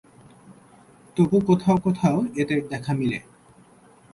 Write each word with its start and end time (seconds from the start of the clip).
তবু 1.17 1.37
কোথাও 1.47 1.77
কোথাও 1.77 2.17
এদের 2.35 2.59
দেখা 2.69 2.93
মিলে। 2.93 3.19